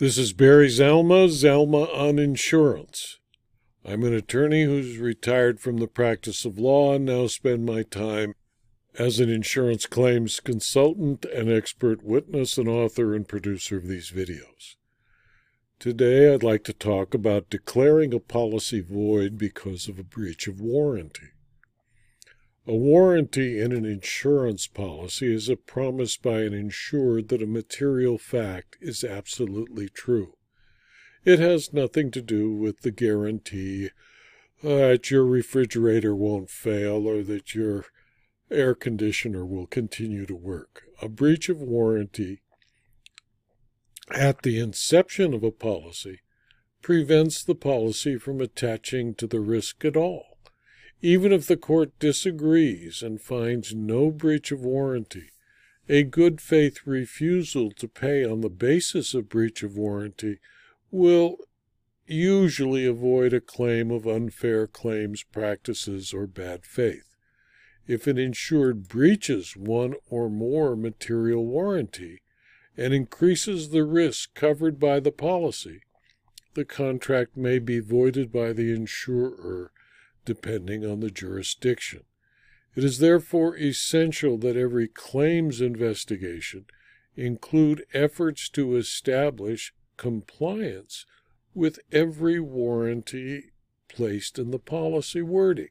[0.00, 3.18] This is Barry Zalma, Zalma on Insurance.
[3.84, 8.34] I'm an attorney who's retired from the practice of law and now spend my time
[8.98, 14.76] as an insurance claims consultant and expert witness and author and producer of these videos.
[15.78, 20.62] Today I'd like to talk about declaring a policy void because of a breach of
[20.62, 21.28] warranty.
[22.70, 28.16] A warranty in an insurance policy is a promise by an insured that a material
[28.16, 30.36] fact is absolutely true.
[31.24, 33.90] It has nothing to do with the guarantee
[34.62, 37.86] uh, that your refrigerator won't fail or that your
[38.52, 40.84] air conditioner will continue to work.
[41.02, 42.40] A breach of warranty
[44.12, 46.20] at the inception of a policy
[46.82, 50.29] prevents the policy from attaching to the risk at all.
[51.02, 55.30] Even if the court disagrees and finds no breach of warranty,
[55.88, 60.38] a good faith refusal to pay on the basis of breach of warranty
[60.90, 61.38] will
[62.06, 67.16] usually avoid a claim of unfair claims practices or bad faith.
[67.86, 72.20] If an insured breaches one or more material warranty
[72.76, 75.80] and increases the risk covered by the policy,
[76.54, 79.72] the contract may be voided by the insurer
[80.24, 82.02] depending on the jurisdiction.
[82.74, 86.66] It is therefore essential that every claims investigation
[87.16, 91.04] include efforts to establish compliance
[91.54, 93.50] with every warranty
[93.88, 95.68] placed in the policy wording.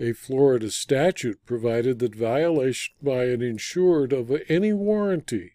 [0.00, 5.52] A Florida statute provided that violation by an insured of any warranty,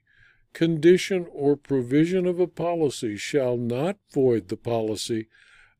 [0.54, 5.28] condition, or provision of a policy shall not void the policy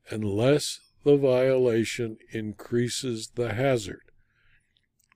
[0.10, 4.02] unless the violation increases the hazard.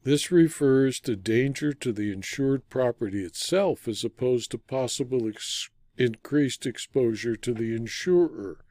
[0.03, 6.67] This refers to danger to the insured property itself as opposed to possible ex- increased
[6.67, 8.63] exposure to the insurer.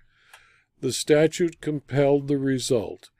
[0.80, 3.10] The statute compelled the result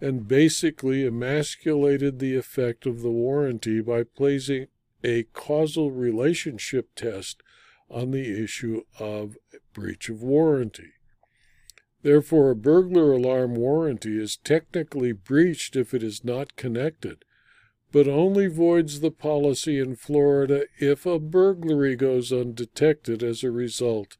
[0.00, 4.68] and basically emasculated the effect of the warranty by placing
[5.02, 7.42] a causal relationship test
[7.90, 9.36] on the issue of
[9.72, 10.92] breach of warranty.
[12.02, 17.24] Therefore, a burglar alarm warranty is technically breached if it is not connected,
[17.90, 24.16] but only voids the policy in Florida if a burglary goes undetected as a result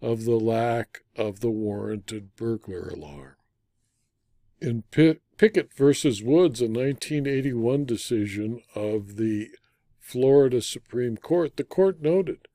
[0.00, 3.34] of the lack of the warranted burglar alarm.
[4.60, 5.84] In Pickett v.
[6.24, 9.48] Woods, a 1981 decision of the
[9.98, 12.46] Florida Supreme Court, the court noted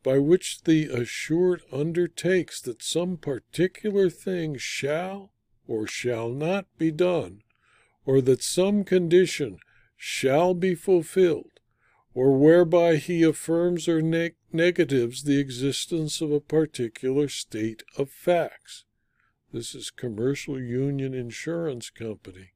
[0.03, 5.31] by which the assured undertakes that some particular thing shall
[5.69, 7.43] or shall not be done,
[8.05, 9.59] or that some condition
[9.97, 11.61] shall be fulfilled,
[12.15, 18.85] or whereby he affirms or neg- negatives the existence of a particular state of facts.
[19.53, 22.51] This is Commercial Union Insurance Company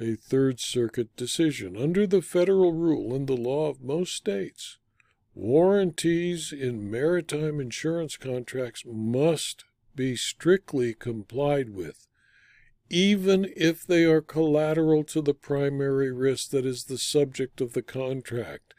[0.00, 1.76] a Third Circuit decision.
[1.76, 4.78] Under the federal rule and the law of most states,
[5.34, 9.64] warranties in maritime insurance contracts must
[9.94, 12.06] be strictly complied with,
[12.88, 17.82] even if they are collateral to the primary risk that is the subject of the
[17.82, 18.74] contract,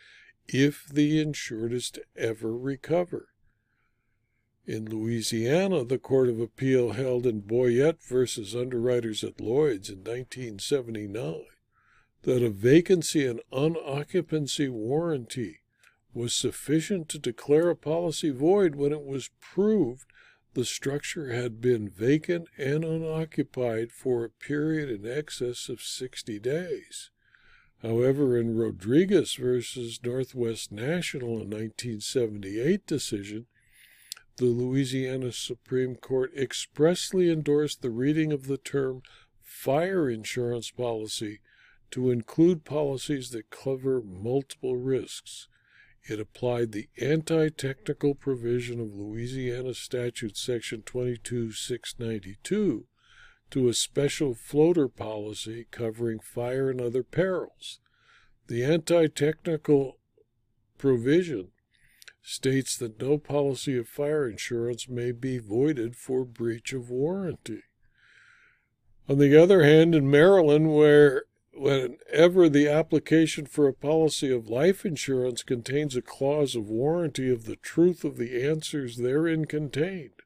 [0.47, 3.30] if the insured is to ever recover.
[4.71, 11.43] In Louisiana, the Court of Appeal held in Boyette versus Underwriters at Lloyd's in 1979
[12.21, 15.59] that a vacancy and unoccupancy warranty
[16.13, 20.05] was sufficient to declare a policy void when it was proved
[20.53, 27.09] the structure had been vacant and unoccupied for a period in excess of 60 days.
[27.81, 33.47] However, in Rodriguez versus Northwest National, a 1978 decision,
[34.37, 39.01] the Louisiana Supreme Court expressly endorsed the reading of the term
[39.41, 41.41] fire insurance policy
[41.91, 45.47] to include policies that cover multiple risks.
[46.09, 52.87] It applied the anti technical provision of Louisiana Statute Section 22692
[53.51, 57.79] to a special floater policy covering fire and other perils.
[58.47, 59.97] The anti technical
[60.77, 61.49] provision
[62.21, 67.63] states that no policy of fire insurance may be voided for breach of warranty.
[69.09, 71.23] On the other hand, in Maryland, where
[71.53, 77.45] whenever the application for a policy of life insurance contains a clause of warranty of
[77.45, 80.21] the truth of the answers therein contained.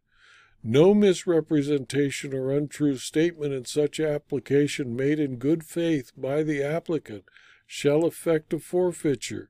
[0.64, 7.24] No misrepresentation or untrue statement in such application made in good faith by the applicant
[7.68, 9.50] shall effect a forfeiture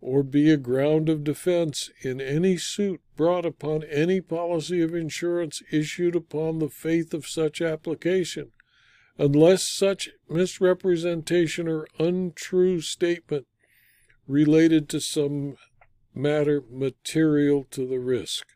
[0.00, 5.62] or be a ground of defense in any suit brought upon any policy of insurance
[5.72, 8.52] issued upon the faith of such application
[9.18, 13.46] unless such misrepresentation or untrue statement
[14.28, 15.56] related to some
[16.14, 18.46] matter material to the risk.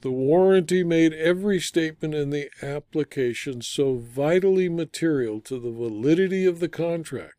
[0.00, 6.60] The warranty made every statement in the application so vitally material to the validity of
[6.60, 7.37] the contract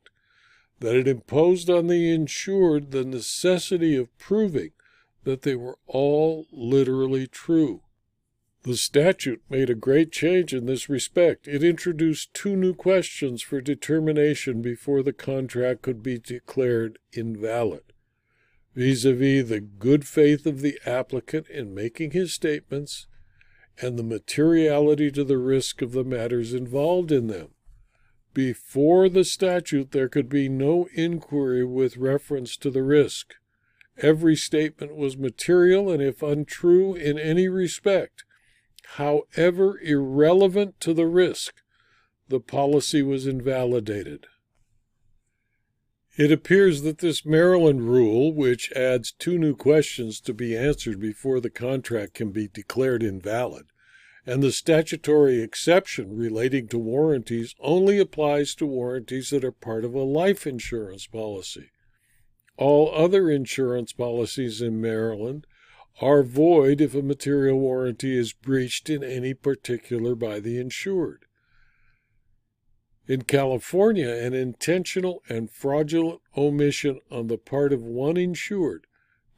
[0.79, 4.71] that it imposed on the insured the necessity of proving
[5.23, 7.81] that they were all literally true.
[8.63, 11.47] The statute made a great change in this respect.
[11.47, 17.93] It introduced two new questions for determination before the contract could be declared invalid
[18.75, 23.07] vis a vis the good faith of the applicant in making his statements
[23.81, 27.49] and the materiality to the risk of the matters involved in them.
[28.33, 33.33] Before the statute, there could be no inquiry with reference to the risk.
[33.97, 38.23] Every statement was material, and if untrue in any respect,
[38.95, 41.55] however irrelevant to the risk,
[42.27, 44.27] the policy was invalidated.
[46.15, 51.39] It appears that this Maryland rule, which adds two new questions to be answered before
[51.39, 53.67] the contract can be declared invalid,
[54.29, 59.95] and the statutory exception relating to warranties only applies to warranties that are part of
[59.95, 61.71] a life insurance policy.
[62.55, 65.47] All other insurance policies in Maryland
[65.99, 71.25] are void if a material warranty is breached in any particular by the insured.
[73.07, 78.85] In California, an intentional and fraudulent omission on the part of one insured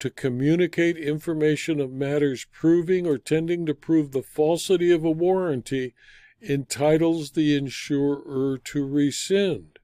[0.02, 5.94] to communicate information of matters proving or tending to prove the falsity of a warranty
[6.42, 9.78] entitles the insurer to rescind.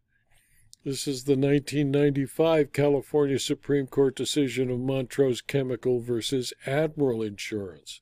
[0.84, 8.02] This is the 1995 California Supreme Court decision of Montrose Chemical versus Admiral Insurance.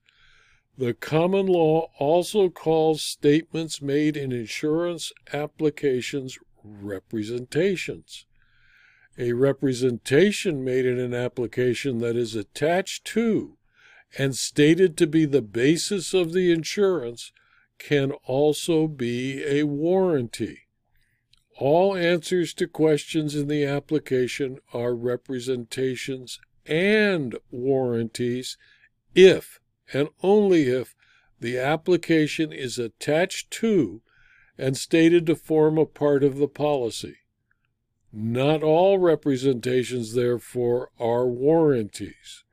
[0.77, 8.25] The common law also calls statements made in insurance applications representations.
[9.17, 13.57] A representation made in an application that is attached to
[14.17, 17.31] and stated to be the basis of the insurance
[17.77, 20.61] can also be a warranty.
[21.57, 28.57] All answers to questions in the application are representations and warranties
[29.13, 29.59] if
[29.93, 30.95] and only if
[31.39, 34.01] the application is attached to
[34.57, 37.17] and stated to form a part of the policy.
[38.17, 42.45] Not all representations, therefore, are warranties.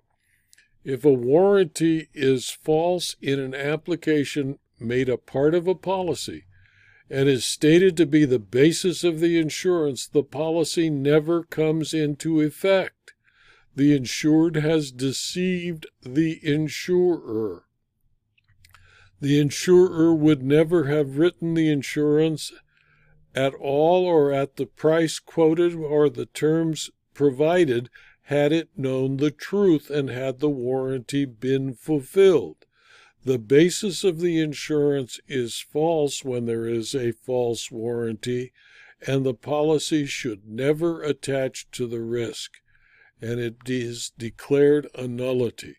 [0.82, 6.46] If a warranty is false in an application made a part of a policy,
[7.08, 12.40] and is stated to be the basis of the insurance, the policy never comes into
[12.40, 13.12] effect.
[13.76, 17.66] The insured has deceived the insurer.
[19.20, 22.50] The insurer would never have written the insurance
[23.34, 27.88] at all or at the price quoted or the terms provided
[28.22, 32.66] had it known the truth and had the warranty been fulfilled.
[33.24, 38.52] the basis of the insurance is false when there is a false warranty,
[39.06, 42.54] and the policy should never attach to the risk,
[43.20, 45.76] and it is declared a nullity.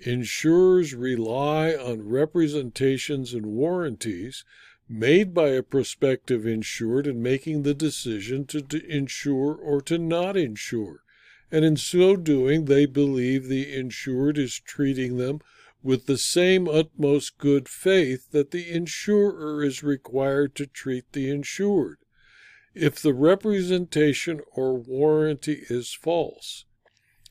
[0.00, 4.44] Insurers rely on representations and warranties
[4.88, 10.36] made by a prospective insured in making the decision to, to insure or to not
[10.36, 11.02] insure,
[11.50, 15.40] and in so doing, they believe the insured is treating them
[15.82, 21.98] with the same utmost good faith that the insurer is required to treat the insured.
[22.74, 26.64] If the representation or warranty is false,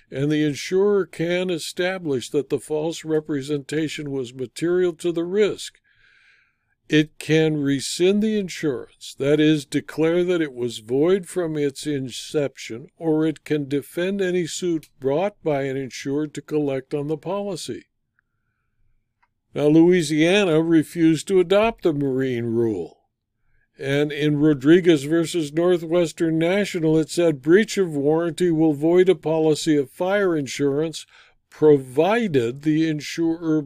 [0.09, 5.79] and the insurer can establish that the false representation was material to the risk,
[6.89, 12.87] it can rescind the insurance, that is, declare that it was void from its inception,
[12.97, 17.85] or it can defend any suit brought by an insured to collect on the policy.
[19.53, 22.97] Now, Louisiana refused to adopt the marine rule.
[23.79, 29.75] And in Rodriguez versus Northwestern National, it said breach of warranty will void a policy
[29.77, 31.05] of fire insurance
[31.57, 33.63] provided the insurer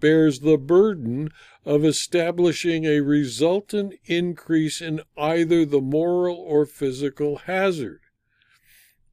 [0.00, 1.28] bears the burden
[1.66, 8.00] of establishing a resultant increase in either the moral or physical hazard.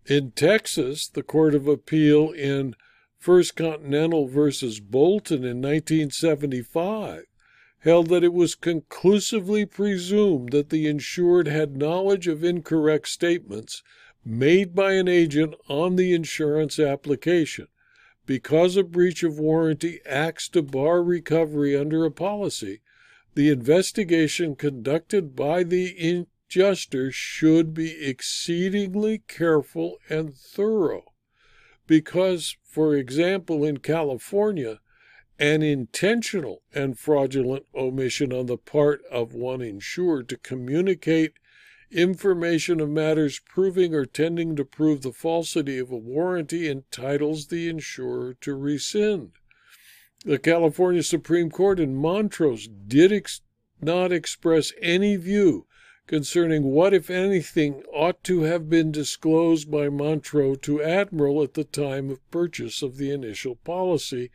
[0.05, 2.77] In Texas, the Court of Appeal in
[3.17, 7.25] First Continental versus Bolton in 1975
[7.79, 13.83] held that it was conclusively presumed that the insured had knowledge of incorrect statements
[14.23, 17.67] made by an agent on the insurance application.
[18.25, 22.81] Because a breach of warranty acts to bar recovery under a policy,
[23.35, 31.13] the investigation conducted by the adjuster should be exceedingly careful and thorough.
[31.87, 34.79] Because, for example, in California,
[35.39, 41.33] an intentional and fraudulent omission on the part of one insured to communicate
[41.93, 47.69] information of matters proving or tending to prove the falsity of a warranty entitles the
[47.69, 49.31] insurer to rescind.
[50.25, 53.41] The California Supreme Court in Montrose did ex-
[53.81, 55.67] not express any view
[56.07, 61.63] concerning what, if anything, ought to have been disclosed by Montrose to Admiral at the
[61.63, 64.29] time of purchase of the initial policy,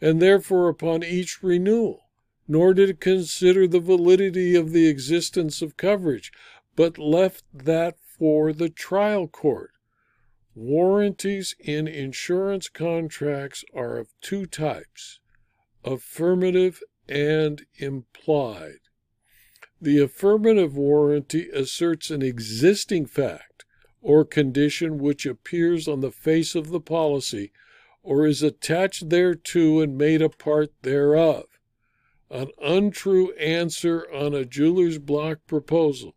[0.00, 2.10] and therefore upon each renewal,
[2.46, 6.32] nor did it consider the validity of the existence of coverage,
[6.80, 9.72] but left that for the trial court.
[10.54, 15.20] Warranties in insurance contracts are of two types
[15.84, 18.78] affirmative and implied.
[19.78, 23.66] The affirmative warranty asserts an existing fact
[24.00, 27.52] or condition which appears on the face of the policy
[28.02, 31.44] or is attached thereto and made a part thereof.
[32.30, 36.14] An untrue answer on a jeweler's block proposal,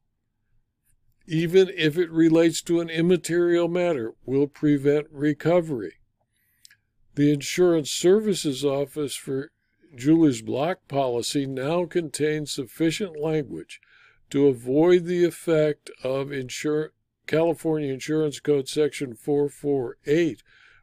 [1.26, 5.94] even if it relates to an immaterial matter, will prevent recovery.
[7.16, 9.52] The Insurance Services Office for
[9.96, 13.80] Jeweler's block policy now contains sufficient language
[14.32, 16.90] to avoid the effect of Insur-
[17.28, 20.42] California Insurance Code Section 448,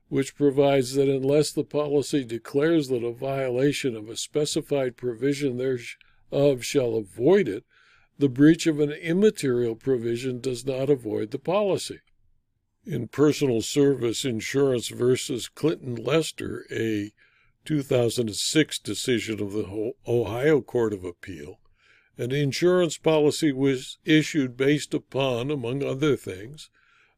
[0.09, 6.64] which provides that unless the policy declares that a violation of a specified provision thereof
[6.64, 7.64] shall avoid it,
[8.21, 12.00] the breach of an immaterial provision does not avoid the policy.
[12.85, 17.12] In Personal Service Insurance versus Clinton Lester, a
[17.65, 21.61] 2006 decision of the Ohio Court of Appeal,
[22.19, 26.69] an insurance policy was issued based upon, among other things,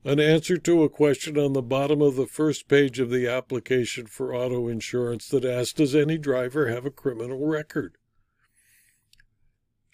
[0.05, 4.07] an answer to a question on the bottom of the first page of the application
[4.07, 7.99] for auto insurance that asked Does any driver have a criminal record?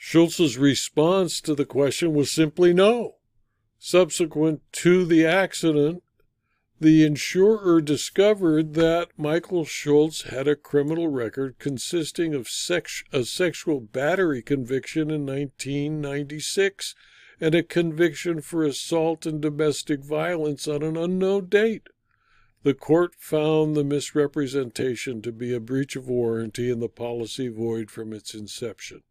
[0.00, 3.16] Schultz's response to the question was simply no.
[3.80, 6.04] Subsequent to the accident,
[6.80, 13.80] the insurer discovered that Michael Schultz had a criminal record consisting of sex, a sexual
[13.80, 16.94] battery conviction in 1996
[17.40, 21.88] and a conviction for assault and domestic violence on an unknown date.
[22.62, 27.90] The court found the misrepresentation to be a breach of warranty and the policy void
[27.90, 29.02] from its inception.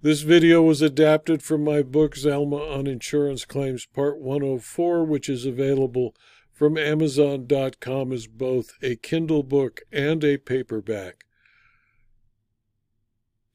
[0.00, 5.44] This video was adapted from my book Zalma on Insurance Claims Part 104, which is
[5.44, 6.14] available
[6.52, 11.24] from Amazon.com as both a Kindle book and a paperback.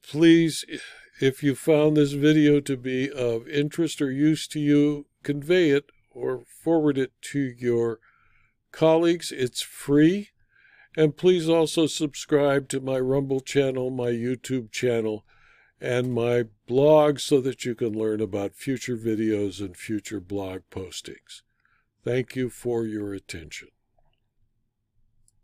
[0.02, 0.66] Please,
[1.18, 5.86] if you found this video to be of interest or use to you, convey it
[6.10, 8.00] or forward it to your
[8.70, 9.32] colleagues.
[9.32, 10.28] It's free
[10.94, 15.24] And please also subscribe to my Rumble channel, my YouTube channel,
[15.84, 21.42] and my blog so that you can learn about future videos and future blog postings.
[22.02, 23.68] Thank you for your attention.